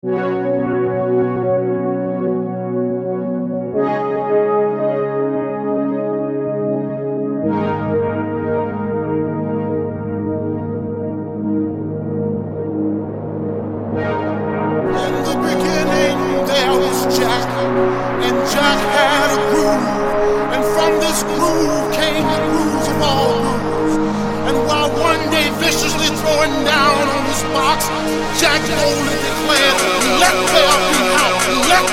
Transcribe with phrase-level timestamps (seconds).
[0.00, 0.57] Música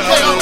[0.06, 0.38] Let's play our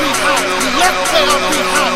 [0.00, 0.44] beat house.
[0.78, 1.87] Let's play our beat house.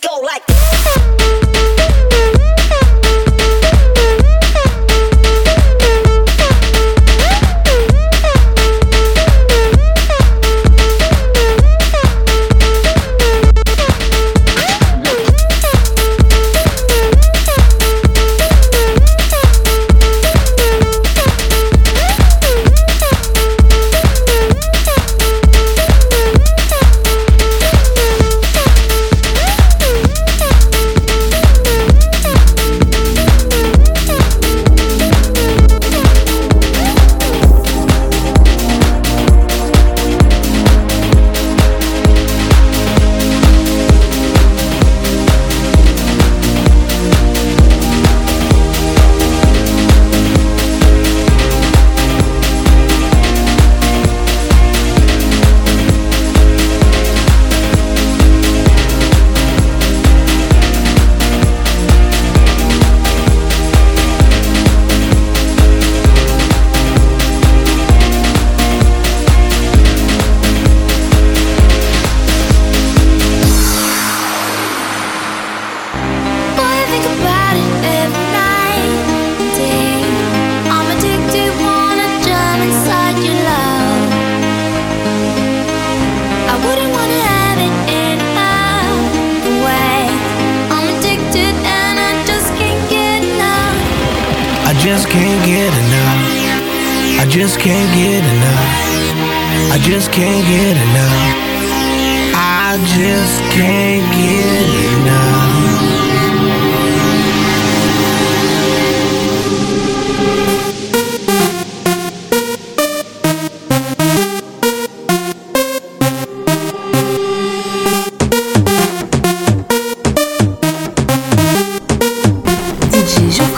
[0.00, 0.69] Go like.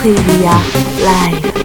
[0.03, 0.59] Villa
[0.99, 1.62] live.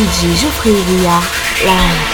[0.00, 1.20] DJ Geoffrey Ria
[1.62, 2.09] live.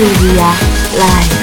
[0.00, 0.54] Media
[0.96, 1.39] Live.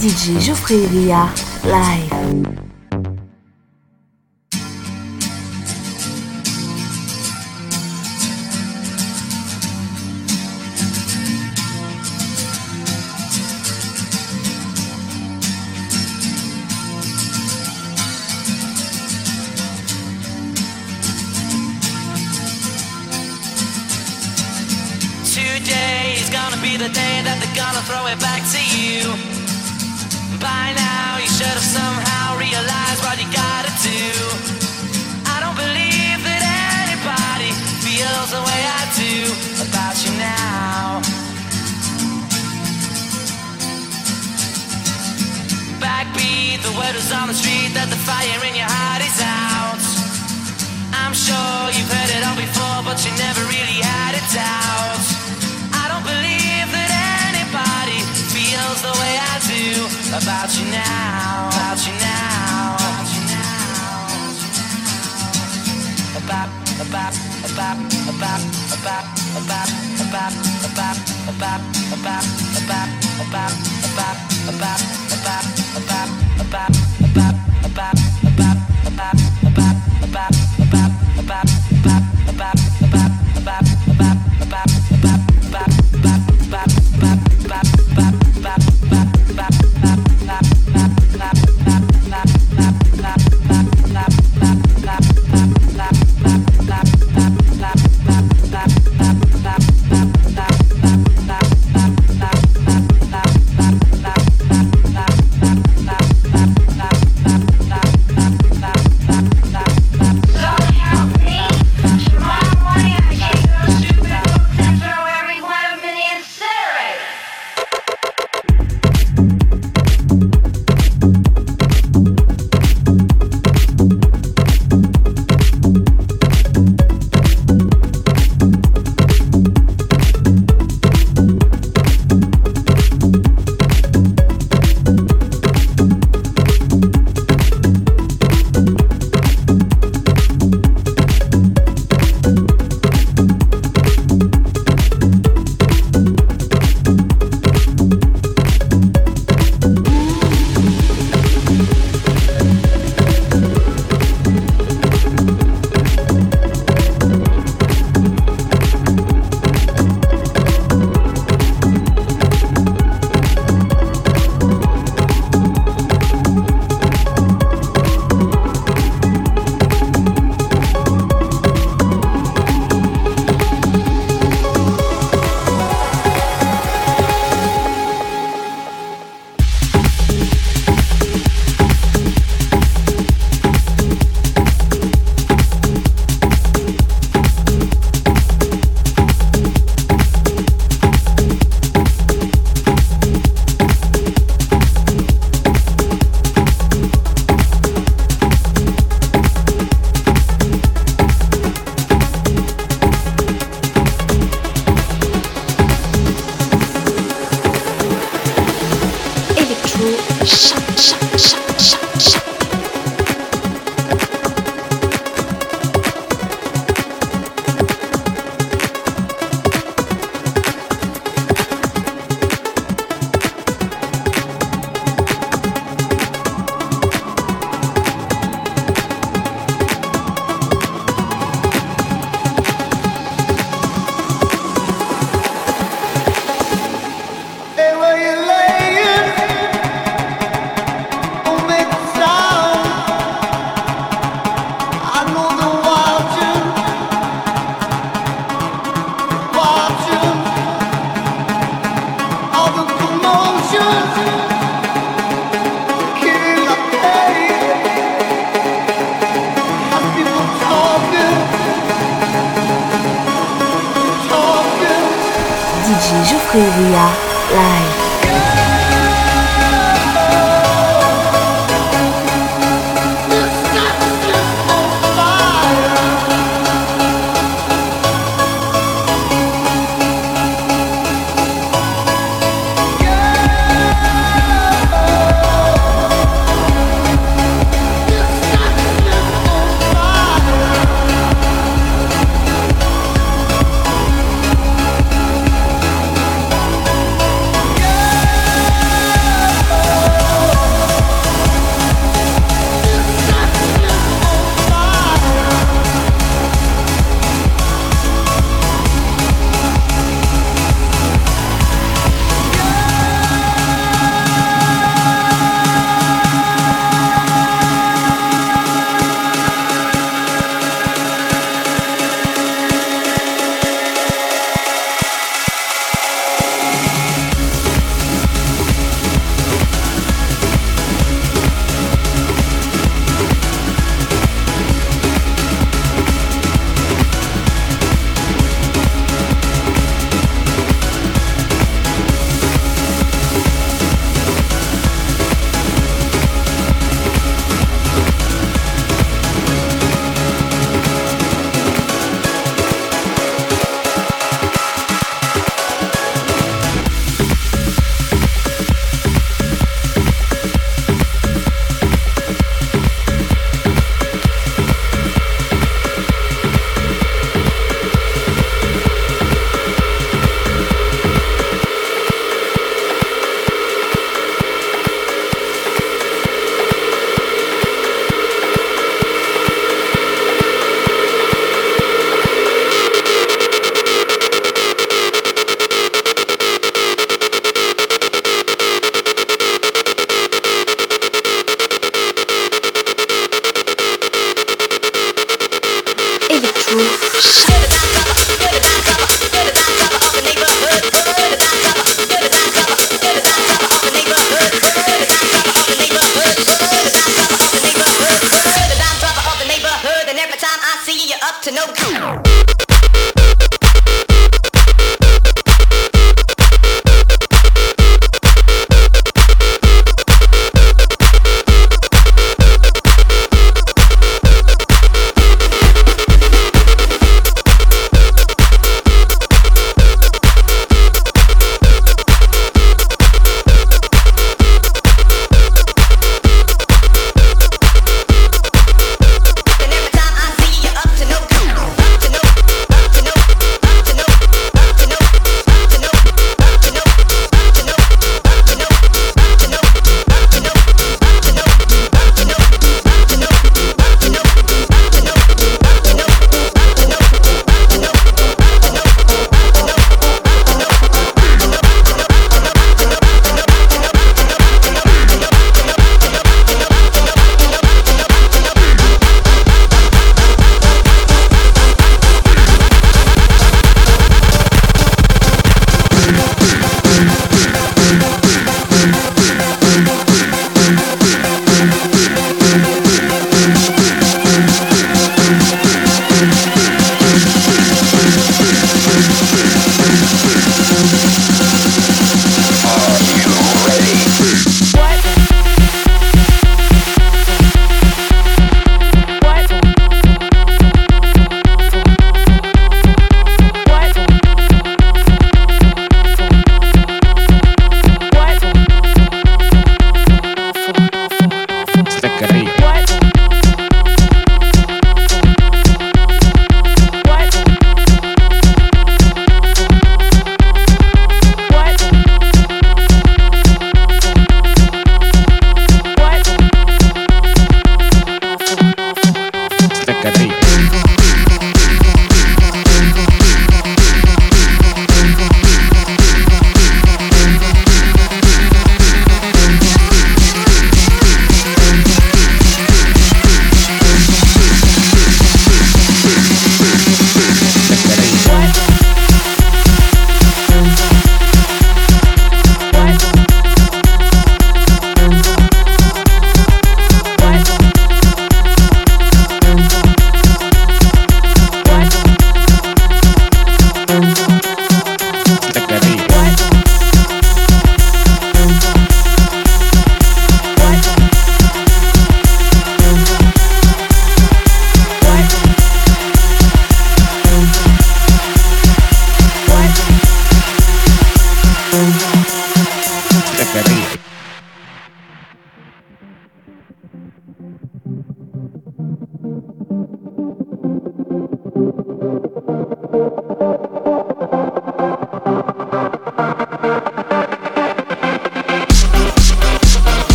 [0.00, 1.32] DJ Geoffrey Ria,
[1.64, 2.49] live.